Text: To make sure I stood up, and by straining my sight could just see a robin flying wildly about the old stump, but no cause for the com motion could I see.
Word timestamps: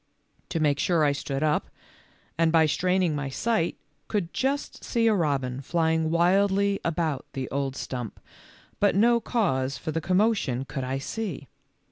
To 0.49 0.59
make 0.59 0.79
sure 0.79 1.03
I 1.03 1.11
stood 1.11 1.43
up, 1.43 1.69
and 2.35 2.51
by 2.51 2.65
straining 2.65 3.15
my 3.15 3.29
sight 3.29 3.77
could 4.07 4.33
just 4.33 4.83
see 4.83 5.05
a 5.05 5.13
robin 5.13 5.61
flying 5.61 6.09
wildly 6.09 6.79
about 6.83 7.27
the 7.33 7.47
old 7.51 7.75
stump, 7.75 8.19
but 8.79 8.95
no 8.95 9.19
cause 9.19 9.77
for 9.77 9.91
the 9.91 10.01
com 10.01 10.17
motion 10.17 10.65
could 10.65 10.83
I 10.83 10.97
see. 10.97 11.49